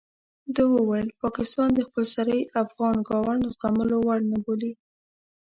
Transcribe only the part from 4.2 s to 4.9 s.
نه بولي.